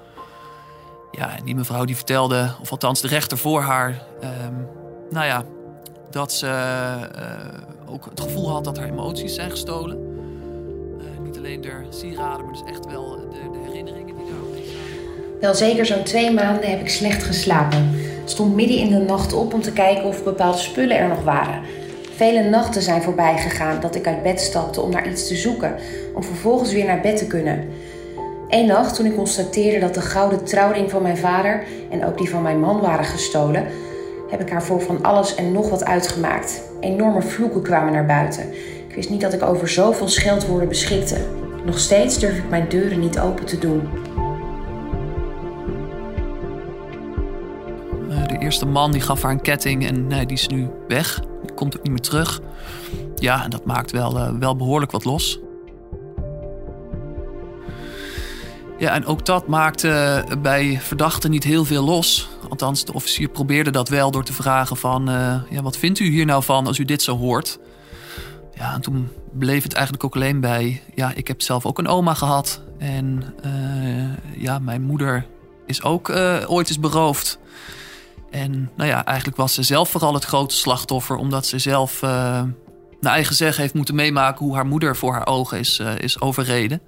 Ja, 1.11 1.37
en 1.37 1.45
die 1.45 1.55
mevrouw 1.55 1.85
die 1.85 1.95
vertelde, 1.95 2.51
of 2.61 2.71
althans 2.71 3.01
de 3.01 3.07
rechter 3.07 3.37
voor 3.37 3.61
haar, 3.61 4.03
um, 4.23 4.67
nou 5.09 5.25
ja, 5.25 5.43
dat 6.11 6.33
ze 6.33 6.47
uh, 6.47 7.93
ook 7.93 8.05
het 8.05 8.19
gevoel 8.19 8.49
had 8.49 8.63
dat 8.63 8.77
haar 8.77 8.87
emoties 8.87 9.35
zijn 9.35 9.49
gestolen. 9.49 10.13
Niet 11.23 11.37
alleen 11.37 11.61
de 11.61 11.87
sieraden, 11.89 12.45
maar 12.45 12.53
dus 12.53 12.63
echt 12.63 12.85
wel 12.85 13.09
de, 13.09 13.49
de 13.51 13.59
herinneringen 13.65 14.04
Wel 15.39 15.53
zeker 15.53 15.85
zo'n 15.85 16.03
twee 16.03 16.31
maanden 16.31 16.69
heb 16.69 16.79
ik 16.79 16.89
slecht 16.89 17.23
geslapen. 17.23 17.99
Stond 18.25 18.55
midden 18.55 18.77
in 18.77 18.89
de 18.89 18.97
nacht 18.97 19.33
op 19.33 19.53
om 19.53 19.61
te 19.61 19.73
kijken 19.73 20.03
of 20.03 20.23
bepaalde 20.23 20.57
spullen 20.57 20.97
er 20.97 21.07
nog 21.07 21.23
waren. 21.23 21.61
Vele 22.15 22.49
nachten 22.49 22.81
zijn 22.81 23.01
voorbij 23.01 23.37
gegaan 23.37 23.79
dat 23.79 23.95
ik 23.95 24.07
uit 24.07 24.23
bed 24.23 24.41
stapte 24.41 24.81
om 24.81 24.91
naar 24.91 25.09
iets 25.09 25.27
te 25.27 25.35
zoeken, 25.35 25.75
om 26.13 26.23
vervolgens 26.23 26.73
weer 26.73 26.85
naar 26.85 27.01
bed 27.01 27.17
te 27.17 27.27
kunnen. 27.27 27.67
Eén 28.49 28.65
nacht, 28.65 28.95
toen 28.95 29.05
ik 29.05 29.15
constateerde 29.15 29.79
dat 29.79 29.93
de 29.93 30.01
gouden 30.01 30.43
trouwring 30.43 30.91
van 30.91 31.01
mijn 31.01 31.17
vader 31.17 31.63
en 31.89 32.05
ook 32.05 32.17
die 32.17 32.29
van 32.29 32.41
mijn 32.41 32.59
man 32.59 32.81
waren 32.81 33.05
gestolen, 33.05 33.65
heb 34.29 34.41
ik 34.41 34.49
haar 34.49 34.63
voor 34.63 34.81
van 34.81 35.03
alles 35.03 35.35
en 35.35 35.51
nog 35.51 35.69
wat 35.69 35.85
uitgemaakt. 35.85 36.61
Enorme 36.79 37.21
vloeken 37.21 37.61
kwamen 37.61 37.93
naar 37.93 38.05
buiten. 38.05 38.53
Ik 38.87 38.95
wist 38.95 39.09
niet 39.09 39.21
dat 39.21 39.33
ik 39.33 39.43
over 39.43 39.67
zoveel 39.67 40.07
scheldwoorden 40.07 40.67
beschikte. 40.67 41.17
Nog 41.65 41.79
steeds 41.79 42.19
durf 42.19 42.37
ik 42.37 42.49
mijn 42.49 42.69
deuren 42.69 42.99
niet 42.99 43.19
open 43.19 43.45
te 43.45 43.57
doen. 43.57 43.89
Eerste 48.55 48.73
man 48.73 48.91
die 48.91 49.01
gaf 49.01 49.21
haar 49.21 49.31
een 49.31 49.41
ketting 49.41 49.85
en 49.85 50.07
nee, 50.07 50.25
die 50.25 50.37
is 50.37 50.47
nu 50.47 50.69
weg. 50.87 51.19
Die 51.41 51.53
komt 51.53 51.77
ook 51.77 51.83
niet 51.83 51.91
meer 51.91 52.01
terug. 52.01 52.41
Ja, 53.15 53.43
en 53.43 53.49
dat 53.49 53.65
maakt 53.65 53.91
wel, 53.91 54.17
uh, 54.17 54.29
wel 54.39 54.55
behoorlijk 54.55 54.91
wat 54.91 55.05
los. 55.05 55.39
Ja, 58.77 58.93
en 58.93 59.05
ook 59.05 59.25
dat 59.25 59.47
maakte 59.47 60.23
bij 60.41 60.79
verdachten 60.81 61.31
niet 61.31 61.43
heel 61.43 61.65
veel 61.65 61.83
los. 61.83 62.29
Althans, 62.49 62.85
de 62.85 62.93
officier 62.93 63.27
probeerde 63.27 63.71
dat 63.71 63.89
wel 63.89 64.11
door 64.11 64.23
te 64.23 64.33
vragen 64.33 64.77
van... 64.77 65.09
Uh, 65.09 65.35
ja, 65.49 65.61
wat 65.61 65.77
vindt 65.77 65.99
u 65.99 66.05
hier 66.05 66.25
nou 66.25 66.43
van 66.43 66.67
als 66.67 66.77
u 66.77 66.85
dit 66.85 67.01
zo 67.01 67.17
hoort? 67.17 67.59
Ja, 68.53 68.73
en 68.73 68.81
toen 68.81 69.09
bleef 69.31 69.63
het 69.63 69.73
eigenlijk 69.73 70.03
ook 70.03 70.15
alleen 70.15 70.39
bij... 70.39 70.81
ja, 70.93 71.11
ik 71.15 71.27
heb 71.27 71.41
zelf 71.41 71.65
ook 71.65 71.77
een 71.77 71.87
oma 71.87 72.13
gehad. 72.13 72.61
En 72.77 73.23
uh, 73.45 74.41
ja, 74.41 74.59
mijn 74.59 74.81
moeder 74.81 75.25
is 75.65 75.83
ook 75.83 76.09
ooit 76.47 76.67
eens 76.67 76.79
beroofd. 76.79 77.39
En 78.35 78.71
nou 78.75 78.89
ja, 78.89 79.05
eigenlijk 79.05 79.37
was 79.37 79.53
ze 79.53 79.63
zelf 79.63 79.89
vooral 79.89 80.13
het 80.13 80.25
grote 80.25 80.55
slachtoffer... 80.55 81.15
omdat 81.15 81.45
ze 81.45 81.59
zelf 81.59 82.01
naar 82.01 83.13
eigen 83.13 83.35
zeg 83.35 83.57
heeft 83.57 83.73
moeten 83.73 83.95
meemaken... 83.95 84.45
hoe 84.45 84.55
haar 84.55 84.65
moeder 84.65 84.95
voor 84.95 85.13
haar 85.13 85.27
ogen 85.27 85.59
is, 85.59 85.79
is 85.97 86.21
overreden. 86.21 86.81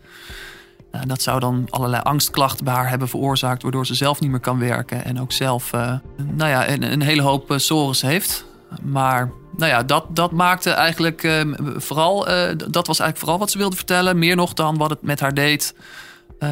Uh, 0.91 1.01
dat 1.07 1.21
zou 1.21 1.39
dan 1.39 1.67
allerlei 1.69 2.01
angstklachten 2.03 2.65
bij 2.65 2.73
haar 2.73 2.89
hebben 2.89 3.09
veroorzaakt, 3.09 3.61
waardoor 3.61 3.85
ze 3.85 3.95
zelf 3.95 4.19
niet 4.19 4.31
meer 4.31 4.39
kan 4.39 4.59
werken 4.59 5.05
en 5.05 5.21
ook 5.21 5.31
zelf 5.31 5.73
uh, 5.73 5.93
nou 6.17 6.49
ja, 6.49 6.69
een, 6.69 6.91
een, 6.91 7.01
hele 7.01 7.21
hoop 7.21 7.51
uh, 7.51 7.57
sores 7.57 8.01
heeft. 8.01 8.45
Maar 8.81 9.31
nou 9.57 9.71
ja, 9.71 9.83
dat, 9.83 10.15
dat 10.15 10.31
maakte 10.31 10.69
eigenlijk 10.69 11.45
vooral, 11.75 12.25
dat 12.57 12.87
was 12.87 12.99
eigenlijk 12.99 13.17
vooral 13.17 13.37
wat 13.37 13.51
ze 13.51 13.57
wilde 13.57 13.75
vertellen. 13.75 14.19
Meer 14.19 14.35
nog 14.35 14.53
dan 14.53 14.77
wat 14.77 14.89
het 14.89 15.01
met 15.01 15.19
haar 15.19 15.33
deed 15.33 15.75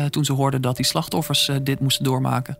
toen 0.10 0.26
ze 0.26 0.34
hoorde 0.34 0.60
dat 0.60 0.76
die 0.76 0.86
slachtoffers 0.86 1.52
dit 1.64 1.80
moesten 1.80 2.04
doormaken. 2.04 2.58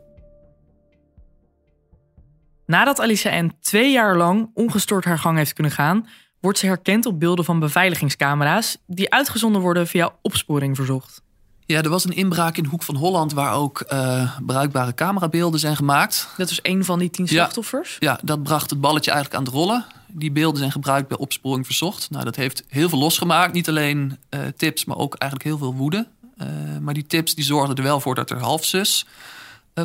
Nadat 2.66 3.00
Alicia 3.00 3.42
N. 3.42 3.54
twee 3.62 3.92
jaar 3.92 4.18
lang 4.18 4.50
ongestoord 4.54 5.06
haar 5.06 5.20
gang 5.20 5.38
heeft 5.38 5.54
kunnen 5.54 5.72
gaan, 5.72 6.08
wordt 6.40 6.60
ze 6.60 6.66
herkend 6.66 7.06
op 7.06 7.20
beelden 7.20 7.46
van 7.46 7.60
beveiligingscamera's 7.60 8.78
die 8.88 9.14
uitgezonden 9.14 9.62
worden 9.62 9.88
via 9.88 10.14
opsporing 10.22 10.76
verzocht. 10.76 11.24
Ja, 11.66 11.82
er 11.82 11.90
was 11.90 12.06
een 12.06 12.16
inbraak 12.16 12.58
in 12.58 12.66
Hoek 12.66 12.84
van 12.84 12.96
Holland 12.96 13.34
waar 13.34 13.54
ook 13.54 13.86
uh, 13.94 14.38
bruikbare 14.46 14.94
camerabeelden 14.94 15.60
zijn 15.60 15.76
gemaakt. 15.76 16.30
Dat 16.38 16.50
is 16.50 16.60
een 16.62 16.86
van 16.86 17.00
die 17.00 17.10
tien 17.10 17.28
slachtoffers? 17.28 17.98
Ja, 18.00 18.12
ja, 18.12 18.20
dat 18.24 18.44
bracht 18.44 18.70
het 18.70 18.82
balletje 18.82 19.12
eigenlijk 19.12 19.40
aan 19.40 19.46
het 19.46 19.56
rollen. 19.56 19.86
Die 20.08 20.32
beelden 20.32 20.60
zijn 20.60 20.72
gebruikt 20.72 21.08
bij 21.08 21.18
opsporing 21.18 21.66
verzocht. 21.66 22.10
Nou, 22.10 22.24
dat 22.24 22.36
heeft 22.36 22.64
heel 22.68 22.90
veel 22.90 23.00
losgemaakt. 23.00 23.54
Niet 23.54 23.70
alleen 23.70 24.18
uh, 24.30 24.40
tips, 24.58 24.86
maar 24.86 24.98
ook 24.98 25.16
eigenlijk 25.16 25.50
heel 25.50 25.60
veel 25.60 25.74
woede. 25.74 26.08
Uh, 26.38 26.48
maar 26.82 26.94
die 26.94 27.08
tips 27.08 27.36
die 27.36 27.44
zorgden 27.44 27.76
er 27.76 27.84
wel 27.84 28.00
voor 28.00 28.16
dat 28.16 28.30
er 28.30 28.40
halfzus 28.40 29.06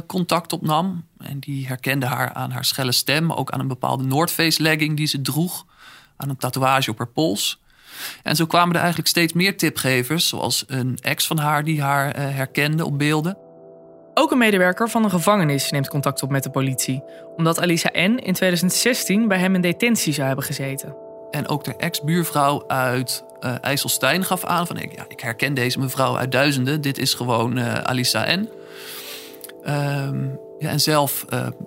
contact 0.06 0.52
opnam. 0.52 1.06
En 1.18 1.38
die 1.38 1.66
herkende 1.66 2.06
haar 2.06 2.32
aan 2.32 2.50
haar 2.50 2.64
schelle 2.64 2.92
stem, 2.92 3.32
ook 3.32 3.50
aan 3.50 3.61
een 3.61 3.68
bepaalde 3.68 4.04
Noordface 4.04 4.62
legging 4.62 4.97
die 4.97 5.06
ze 5.06 5.20
droeg. 5.20 5.66
Aan 6.16 6.28
een 6.28 6.37
tatoeage 6.37 6.90
op 6.90 6.99
haar 6.99 7.09
pols. 7.09 7.61
En 8.23 8.37
zo 8.37 8.47
kwamen 8.47 8.75
er 8.75 8.78
eigenlijk 8.78 9.09
steeds 9.09 9.32
meer 9.32 9.56
tipgevers, 9.56 10.28
zoals 10.28 10.64
een 10.66 10.99
ex 11.00 11.26
van 11.26 11.38
haar 11.38 11.64
die 11.64 11.82
haar 11.82 12.06
uh, 12.18 12.35
herkende 12.37 12.85
op 12.85 12.99
beelden. 12.99 13.38
Ook 14.14 14.30
een 14.30 14.38
medewerker 14.38 14.88
van 14.88 15.04
een 15.04 15.11
gevangenis 15.11 15.70
neemt 15.70 15.88
contact 15.88 16.23
op 16.23 16.30
met 16.30 16.42
de 16.42 16.50
politie, 16.50 17.02
omdat 17.37 17.61
Alisa 17.61 17.90
N. 17.92 18.18
in 18.18 18.32
2016 18.32 19.28
bij 19.28 19.38
hem 19.38 19.54
in 19.54 19.61
detentie 19.61 20.12
zou 20.12 20.26
hebben 20.26 20.44
gezeten. 20.44 20.97
En 21.30 21.49
ook 21.49 21.64
de 21.64 21.76
ex-buurvrouw 21.76 22.68
uit 22.68 23.25
uh, 23.40 23.54
IJsselstein 23.61 24.25
gaf 24.25 24.44
aan 24.44 24.66
van 24.66 24.76
ik, 24.76 24.97
ja, 24.97 25.04
ik 25.09 25.20
herken 25.20 25.54
deze 25.54 25.78
mevrouw 25.78 26.16
uit 26.16 26.32
duizenden, 26.32 26.80
dit 26.80 26.99
is 26.99 27.14
gewoon 27.14 27.59
uh, 27.59 27.75
Alisa 27.75 28.37
N. 28.37 28.49
Um, 29.69 30.38
ja, 30.59 30.69
en 30.69 30.81
zelf 30.81 31.25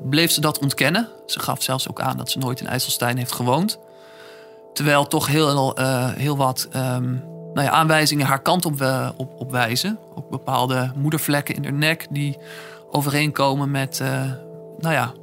bleef 0.09 0.31
ze 0.31 0.41
dat 0.41 0.59
ontkennen. 0.59 1.09
Ze 1.25 1.39
gaf 1.39 1.63
zelfs 1.63 1.89
ook 1.89 2.01
aan 2.01 2.17
dat 2.17 2.29
ze 2.29 2.37
nooit 2.37 2.59
in 2.59 2.67
IJsselstein 2.67 3.17
heeft 3.17 3.31
gewoond. 3.31 3.79
Terwijl 4.73 5.07
toch 5.07 5.27
heel, 5.27 5.79
uh, 5.79 6.09
heel 6.13 6.37
wat 6.37 6.67
um, 6.75 7.23
nou 7.53 7.67
ja, 7.67 7.69
aanwijzingen 7.69 8.25
haar 8.25 8.41
kant 8.41 8.65
op, 8.65 8.81
uh, 8.81 9.09
op, 9.17 9.33
op, 9.39 9.51
wijzen. 9.51 9.99
Ook 10.15 10.29
bepaalde 10.29 10.91
moedervlekken 10.95 11.55
in 11.55 11.63
haar 11.63 11.73
nek 11.73 12.07
die 12.09 12.37
overeenkomen 12.91 13.71
met 13.71 14.01
nou 14.77 14.93
ja, 14.93 15.13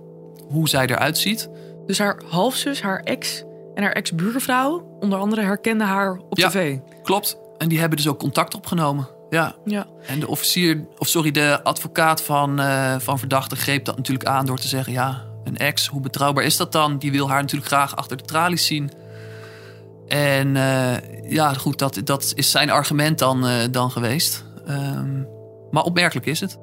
hoe 0.49 0.69
zij 0.69 0.87
eruit 0.87 1.19
ziet. 1.19 1.49
Dus 1.87 1.99
haar 1.99 2.23
halfzus, 2.29 2.83
haar 2.83 3.00
ex 3.00 3.45
en 3.75 3.83
haar 3.83 3.93
ex-buurvrouw, 3.93 4.97
onder 5.00 5.19
andere, 5.19 5.43
herkenden 5.43 5.87
haar 5.87 6.21
op 6.29 6.39
ja, 6.39 6.49
tv. 6.49 6.79
Klopt. 7.03 7.39
En 7.59 7.69
die 7.69 7.79
hebben 7.79 7.97
dus 7.97 8.09
ook 8.09 8.19
contact 8.19 8.55
opgenomen. 8.55 9.09
Ja. 9.31 9.55
ja. 9.65 9.87
En 10.07 10.21
de 10.21 10.29
officier, 10.29 10.87
of 10.99 11.09
sorry, 11.09 11.31
de 11.31 11.63
advocaat 11.63 12.23
van, 12.23 12.61
van 13.01 13.19
verdachte 13.19 13.57
greep 13.57 13.85
dat 13.85 13.97
natuurlijk 13.97 14.29
aan 14.29 14.47
door 14.47 14.59
te 14.59 14.69
zeggen: 14.69 14.93
ja, 14.93 15.25
een 15.45 15.57
ex, 15.57 15.87
hoe 15.87 16.01
betrouwbaar 16.01 16.45
is 16.45 16.57
dat 16.57 16.73
dan? 16.73 16.99
Die 16.99 17.11
wil 17.11 17.29
haar 17.29 17.41
natuurlijk 17.41 17.71
graag 17.71 17.97
achter 17.97 18.17
de 18.17 18.25
tralies 18.25 18.67
zien. 18.67 18.91
En 20.09 20.55
uh, 20.55 21.31
ja, 21.31 21.53
goed, 21.55 21.79
dat, 21.79 22.01
dat 22.05 22.33
is 22.35 22.51
zijn 22.51 22.71
argument 22.71 23.19
dan, 23.19 23.47
uh, 23.47 23.53
dan 23.71 23.91
geweest. 23.91 24.45
Um, 24.69 25.29
maar 25.71 25.83
opmerkelijk 25.83 26.27
is 26.27 26.41
het. 26.41 26.59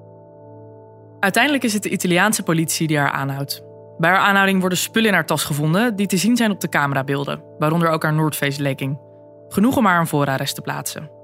Uiteindelijk 1.19 1.63
is 1.63 1.73
het 1.73 1.83
de 1.83 1.89
Italiaanse 1.89 2.43
politie 2.43 2.87
die 2.87 2.97
haar 2.97 3.11
aanhoudt. 3.11 3.61
Bij 3.97 4.09
haar 4.09 4.19
aanhouding 4.19 4.59
worden 4.59 4.77
spullen 4.77 5.09
in 5.09 5.13
haar 5.13 5.25
tas 5.25 5.43
gevonden 5.43 5.95
die 5.95 6.07
te 6.07 6.17
zien 6.17 6.37
zijn 6.37 6.51
op 6.51 6.61
de 6.61 6.69
camerabeelden, 6.69 7.43
waaronder 7.59 7.89
ook 7.89 8.03
haar 8.03 8.13
Noordface 8.13 8.61
legging. 8.61 8.99
Genoeg 9.47 9.77
om 9.77 9.85
haar 9.85 9.99
een 9.99 10.07
voorarrest 10.07 10.55
te 10.55 10.61
plaatsen. 10.61 11.16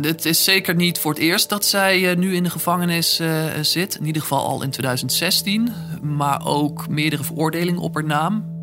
Het 0.00 0.24
is 0.24 0.44
zeker 0.44 0.74
niet 0.74 0.98
voor 0.98 1.12
het 1.12 1.20
eerst 1.20 1.48
dat 1.48 1.64
zij 1.64 2.14
nu 2.14 2.34
in 2.34 2.42
de 2.42 2.50
gevangenis 2.50 3.20
uh, 3.20 3.44
zit. 3.60 3.94
In 3.94 4.06
ieder 4.06 4.22
geval 4.22 4.46
al 4.46 4.62
in 4.62 4.70
2016. 4.70 5.72
Maar 6.02 6.46
ook 6.46 6.88
meerdere 6.88 7.24
veroordelingen 7.24 7.80
op 7.80 7.94
haar 7.94 8.04
naam 8.04 8.58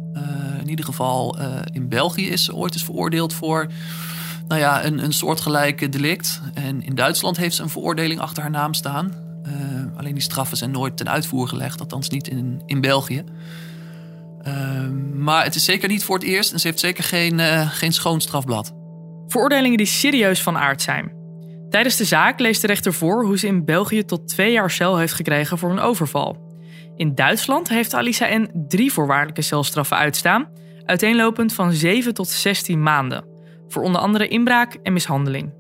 in 0.68 0.74
ieder 0.74 0.86
geval 0.86 1.38
in 1.74 1.90
België 1.90 2.30
is 2.30 2.44
ze 2.44 2.56
ooit 2.56 2.74
eens 2.74 2.84
veroordeeld 2.84 3.34
voor 3.34 3.68
nou 4.48 4.62
ja, 4.62 4.86
een, 4.86 5.04
een 5.04 5.14
soortgelijke 5.14 5.90
delict. 5.90 6.42
En 6.54 6.84
in 6.84 6.96
Duitsland 6.96 7.38
heeft 7.38 7.56
ze 7.56 7.62
een 7.62 7.70
veroordeling 7.70 8.20
achter 8.20 8.42
haar 8.42 8.52
naam 8.52 8.74
staan. 8.74 9.14
Alleen 9.98 10.14
die 10.14 10.22
straffen 10.22 10.58
zijn 10.58 10.72
nooit 10.72 10.98
ten 10.98 11.10
uitvoer 11.10 11.48
gelegd, 11.48 11.80
althans 11.80 12.10
niet 12.10 12.28
in, 12.28 12.62
in 12.66 12.82
België. 12.82 13.24
Uh, 14.48 14.90
maar 15.14 15.44
het 15.44 15.56
is 15.56 15.66
zeker 15.66 15.90
niet 15.90 16.04
voor 16.04 16.16
het 16.16 16.28
eerst 16.28 16.54
en 16.54 16.60
ze 16.60 16.68
heeft 16.68 16.80
zeker 16.80 17.04
geen, 17.04 17.40
geen 17.70 17.94
schoon 17.94 18.22
strafblad. 18.22 18.74
Veroordelingen 19.28 19.78
die 19.78 19.86
serieus 19.86 20.42
van 20.42 20.58
aard 20.58 20.82
zijn. 20.82 21.17
Tijdens 21.70 21.96
de 21.96 22.06
zaak 22.06 22.40
leest 22.40 22.62
de 22.62 22.68
rechter 22.68 22.94
voor 22.94 23.26
hoe 23.26 23.38
ze 23.38 23.48
in 23.48 23.66
België 23.66 24.06
tot 24.06 24.28
twee 24.28 24.52
jaar 24.52 24.72
cel 24.72 24.98
heeft 24.98 25.14
gekregen 25.14 25.58
voor 25.58 25.72
een 25.72 25.80
overval. 25.80 26.46
In 26.96 27.16
Duitsland 27.16 27.70
heeft 27.70 27.94
Alisa 27.94 28.38
N. 28.38 28.66
drie 28.68 28.94
voorwaardelijke 28.94 29.42
celstraffen 29.42 29.98
uitstaan, 29.98 30.50
uiteenlopend 30.86 31.54
van 31.54 31.74
7 31.74 32.14
tot 32.14 32.30
16 32.30 32.84
maanden, 32.84 33.26
voor 33.68 33.84
onder 33.84 34.02
andere 34.02 34.28
inbraak 34.28 34.74
en 34.84 34.94
mishandeling. 34.94 35.54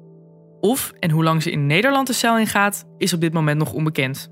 Of 0.60 0.94
en 1.00 1.12
hoe 1.12 1.24
lang 1.24 1.44
ze 1.44 1.52
in 1.52 1.66
Nederland 1.66 2.08
de 2.08 2.14
cel 2.14 2.38
ingaat, 2.38 2.86
is 2.98 3.14
op 3.14 3.22
dit 3.22 3.34
moment 3.34 3.58
nog 3.58 3.74
onbekend. 3.74 4.30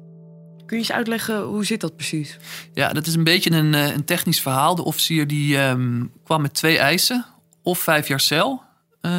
Kun 0.66 0.78
je 0.78 0.84
eens 0.84 0.92
uitleggen 0.92 1.42
hoe 1.42 1.66
zit 1.66 1.82
dat 1.82 1.96
precies? 1.96 2.38
Ja, 2.74 2.94
dat 2.94 3.08
is 3.08 3.16
een 3.16 3.24
beetje 3.24 3.52
een, 3.52 3.74
een 3.74 4.06
technisch 4.06 4.42
verhaal. 4.42 4.76
De 4.76 4.84
officier 4.84 5.28
die 5.28 5.58
um, 5.58 6.12
kwam 6.24 6.42
met 6.42 6.54
twee 6.54 6.78
eisen: 6.78 7.26
of 7.64 7.80
vijf 7.80 8.08
jaar 8.08 8.20
cel 8.20 8.62
uh, 9.02 9.12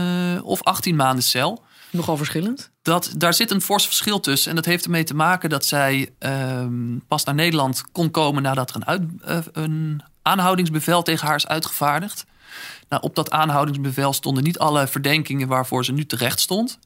of 0.43 0.63
18 0.63 0.97
maanden 0.97 1.25
cel. 1.25 1.65
Nogal 1.90 2.16
verschillend. 2.16 2.71
Dat, 2.83 3.12
daar 3.16 3.35
zit 3.35 3.50
een 3.50 3.61
fors 3.61 3.85
verschil 3.85 4.21
tussen. 4.21 4.50
En 4.50 4.57
dat 4.57 4.64
heeft 4.64 4.85
ermee 4.85 5.05
te 5.05 5.14
maken 5.14 5.50
dat 5.50 5.66
zij 5.66 6.14
um, 6.19 7.02
pas 7.09 7.25
naar 7.25 7.35
Nederland 7.35 7.83
kon 7.93 8.11
komen 8.11 8.43
nadat 8.43 8.75
er 8.75 9.00
uh, 9.28 9.38
een 9.52 10.02
aanhoudingsbevel 10.23 11.02
tegen 11.02 11.26
haar 11.26 11.37
is 11.37 11.47
uitgevaardigd. 11.47 12.25
Nou, 12.88 13.02
op 13.02 13.14
dat 13.14 13.31
aanhoudingsbevel 13.31 14.12
stonden 14.12 14.45
niet 14.45 14.59
alle 14.59 14.87
verdenkingen 14.87 15.49
waarvoor 15.49 15.85
ze 15.85 15.93
nu 15.93 16.07
terecht 16.07 16.40
stond. 16.40 16.78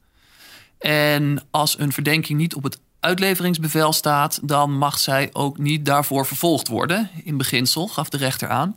En 0.79 1.43
als 1.51 1.79
een 1.79 1.91
verdenking 1.91 2.39
niet 2.39 2.55
op 2.55 2.63
het 2.63 2.79
uitleveringsbevel 2.99 3.93
staat, 3.93 4.39
dan 4.43 4.77
mag 4.77 4.99
zij 4.99 5.29
ook 5.33 5.57
niet 5.57 5.85
daarvoor 5.85 6.25
vervolgd 6.25 6.67
worden. 6.67 7.09
In 7.23 7.37
beginsel 7.37 7.87
gaf 7.87 8.09
de 8.09 8.17
rechter 8.17 8.49
aan. 8.49 8.75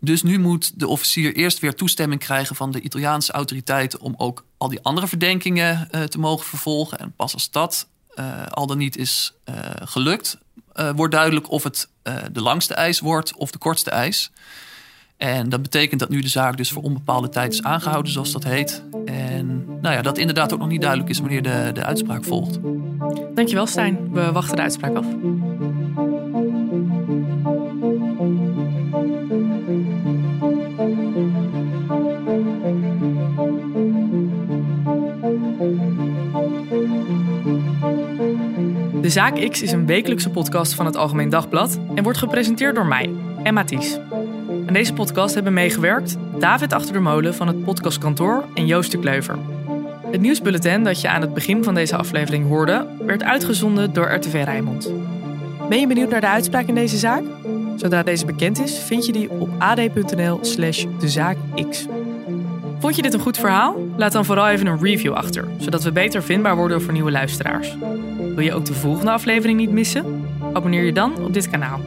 Dus 0.00 0.22
nu 0.22 0.38
moet 0.38 0.80
de 0.80 0.88
officier 0.88 1.34
eerst 1.36 1.58
weer 1.58 1.74
toestemming 1.74 2.20
krijgen 2.20 2.56
van 2.56 2.70
de 2.70 2.80
Italiaanse 2.80 3.32
autoriteiten 3.32 4.00
om 4.00 4.14
ook 4.16 4.44
al 4.58 4.68
die 4.68 4.82
andere 4.82 5.08
verdenkingen 5.08 5.88
uh, 5.90 6.02
te 6.02 6.18
mogen 6.18 6.46
vervolgen. 6.46 6.98
En 6.98 7.12
pas 7.16 7.34
als 7.34 7.50
dat 7.50 7.88
uh, 8.14 8.46
al 8.46 8.66
dan 8.66 8.78
niet 8.78 8.96
is 8.96 9.32
uh, 9.48 9.54
gelukt, 9.84 10.38
wordt 10.96 11.12
duidelijk 11.14 11.50
of 11.50 11.62
het 11.62 11.88
de 12.32 12.40
langste 12.40 12.74
eis 12.74 13.00
wordt 13.00 13.36
of 13.36 13.50
de 13.50 13.58
kortste 13.58 13.90
eis. 13.90 14.30
En 15.16 15.48
dat 15.48 15.62
betekent 15.62 16.00
dat 16.00 16.08
nu 16.08 16.20
de 16.20 16.28
zaak 16.28 16.56
dus 16.56 16.70
voor 16.70 16.82
onbepaalde 16.82 17.28
tijd 17.28 17.52
is 17.52 17.62
aangehouden, 17.62 18.12
zoals 18.12 18.32
dat 18.32 18.44
heet. 18.44 18.82
En 19.04 19.64
nou 19.80 19.94
ja, 19.94 20.02
dat 20.02 20.18
inderdaad 20.18 20.52
ook 20.52 20.58
nog 20.58 20.68
niet 20.68 20.80
duidelijk 20.80 21.10
is 21.10 21.18
wanneer 21.18 21.42
de, 21.42 21.70
de 21.72 21.84
uitspraak 21.84 22.24
volgt. 22.24 22.58
Dankjewel, 23.34 23.66
Stijn. 23.66 24.12
We 24.12 24.32
wachten 24.32 24.56
de 24.56 24.62
uitspraak 24.62 24.96
af. 24.96 25.06
De 39.08 39.14
Zaak 39.14 39.48
X 39.50 39.62
is 39.62 39.72
een 39.72 39.86
wekelijkse 39.86 40.30
podcast 40.30 40.74
van 40.74 40.86
het 40.86 40.96
Algemeen 40.96 41.28
Dagblad 41.28 41.78
en 41.94 42.02
wordt 42.02 42.18
gepresenteerd 42.18 42.74
door 42.74 42.86
mij, 42.86 43.10
Emma 43.42 43.64
Ties. 43.64 43.98
Aan 44.66 44.72
deze 44.72 44.92
podcast 44.92 45.34
hebben 45.34 45.52
meegewerkt 45.52 46.16
David 46.38 46.72
Achter 46.72 46.92
de 46.92 46.98
Molen 46.98 47.34
van 47.34 47.46
het 47.46 47.64
podcastkantoor 47.64 48.44
en 48.54 48.66
Joost 48.66 48.90
de 48.90 48.98
Kleuver. 48.98 49.38
Het 50.10 50.20
nieuwsbulletin 50.20 50.84
dat 50.84 51.00
je 51.00 51.08
aan 51.08 51.20
het 51.20 51.34
begin 51.34 51.64
van 51.64 51.74
deze 51.74 51.96
aflevering 51.96 52.46
hoorde, 52.46 52.86
werd 53.06 53.22
uitgezonden 53.22 53.92
door 53.92 54.12
RTV 54.12 54.42
Rijnmond. 54.44 54.92
Ben 55.68 55.80
je 55.80 55.86
benieuwd 55.86 56.10
naar 56.10 56.20
de 56.20 56.28
uitspraak 56.28 56.66
in 56.66 56.74
deze 56.74 56.96
zaak? 56.96 57.22
Zodra 57.76 58.02
deze 58.02 58.26
bekend 58.26 58.60
is, 58.60 58.78
vind 58.78 59.06
je 59.06 59.12
die 59.12 59.30
op 59.30 59.50
ad.nl/slash 59.58 60.84
dezaakx. 60.98 61.86
Vond 62.78 62.96
je 62.96 63.02
dit 63.02 63.14
een 63.14 63.20
goed 63.20 63.38
verhaal? 63.38 63.76
Laat 63.96 64.12
dan 64.12 64.24
vooral 64.24 64.48
even 64.48 64.66
een 64.66 64.80
review 64.80 65.12
achter, 65.12 65.48
zodat 65.58 65.82
we 65.82 65.92
beter 65.92 66.22
vindbaar 66.22 66.56
worden 66.56 66.82
voor 66.82 66.92
nieuwe 66.92 67.10
luisteraars. 67.10 67.76
Wil 68.18 68.40
je 68.40 68.52
ook 68.52 68.64
de 68.64 68.74
volgende 68.74 69.10
aflevering 69.10 69.58
niet 69.58 69.70
missen? 69.70 70.24
Abonneer 70.52 70.84
je 70.84 70.92
dan 70.92 71.24
op 71.24 71.32
dit 71.32 71.50
kanaal. 71.50 71.80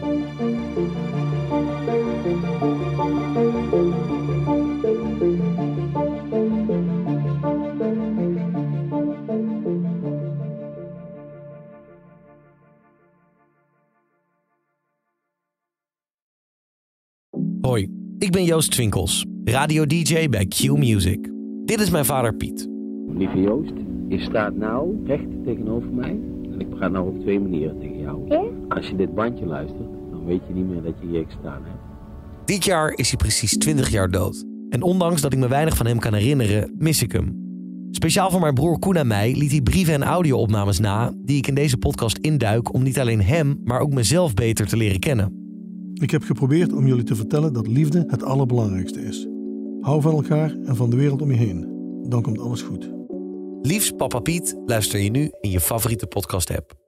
Hoi, 17.61 17.87
ik 18.17 18.31
ben 18.31 18.43
Joost 18.43 18.71
Twinkels, 18.71 19.25
radio-dj 19.51 20.29
bij 20.29 20.45
Q 20.45 20.77
Music. 20.77 21.29
Dit 21.65 21.79
is 21.79 21.89
mijn 21.89 22.05
vader 22.05 22.35
Piet. 22.35 22.69
Lieve 23.17 23.41
Joost, 23.41 23.73
je 24.07 24.19
staat 24.19 24.55
nou 24.55 25.05
recht 25.05 25.43
tegenover 25.45 25.89
mij. 25.93 26.19
En 26.51 26.59
ik 26.59 26.67
ga 26.75 26.87
nou 26.87 27.07
op 27.07 27.19
twee 27.19 27.39
manieren 27.39 27.79
tegen 27.79 27.99
jou. 27.99 28.27
Ja? 28.27 28.43
Als 28.69 28.87
je 28.87 28.95
dit 28.95 29.15
bandje 29.15 29.45
luistert, 29.45 29.89
dan 30.11 30.25
weet 30.25 30.41
je 30.47 30.53
niet 30.53 30.69
meer 30.69 30.81
dat 30.81 30.93
je 31.01 31.07
hier 31.07 31.25
gestaan 31.25 31.61
hebt. 31.63 31.79
Dit 32.45 32.65
jaar 32.65 32.93
is 32.95 33.07
hij 33.07 33.17
precies 33.17 33.57
20 33.57 33.89
jaar 33.89 34.09
dood. 34.09 34.45
En 34.69 34.81
ondanks 34.81 35.21
dat 35.21 35.33
ik 35.33 35.39
me 35.39 35.47
weinig 35.47 35.77
van 35.77 35.85
hem 35.85 35.99
kan 35.99 36.13
herinneren, 36.13 36.75
mis 36.77 37.03
ik 37.03 37.11
hem. 37.11 37.39
Speciaal 37.91 38.31
voor 38.31 38.41
mijn 38.41 38.53
broer 38.53 38.79
Koen 38.79 38.95
en 38.95 39.07
mij 39.07 39.35
liet 39.35 39.51
hij 39.51 39.61
brieven 39.61 39.93
en 39.93 40.03
audio-opnames 40.03 40.79
na... 40.79 41.13
die 41.17 41.37
ik 41.37 41.47
in 41.47 41.55
deze 41.55 41.77
podcast 41.77 42.17
induik 42.17 42.73
om 42.73 42.83
niet 42.83 42.99
alleen 42.99 43.21
hem, 43.21 43.59
maar 43.63 43.79
ook 43.79 43.93
mezelf 43.93 44.33
beter 44.33 44.67
te 44.67 44.77
leren 44.77 44.99
kennen. 44.99 45.39
Ik 45.93 46.11
heb 46.11 46.23
geprobeerd 46.23 46.73
om 46.73 46.87
jullie 46.87 47.03
te 47.03 47.15
vertellen 47.15 47.53
dat 47.53 47.67
liefde 47.67 48.03
het 48.07 48.23
allerbelangrijkste 48.23 49.01
is. 49.01 49.27
Hou 49.81 50.01
van 50.01 50.13
elkaar 50.13 50.55
en 50.65 50.75
van 50.75 50.89
de 50.89 50.95
wereld 50.95 51.21
om 51.21 51.31
je 51.31 51.37
heen. 51.37 51.67
Dan 52.09 52.21
komt 52.21 52.39
alles 52.39 52.61
goed. 52.61 52.91
Liefst 53.61 53.97
Papa 53.97 54.19
Piet 54.19 54.55
luister 54.65 54.99
je 54.99 55.09
nu 55.09 55.31
in 55.39 55.49
je 55.49 55.59
favoriete 55.59 56.07
podcast-app. 56.07 56.80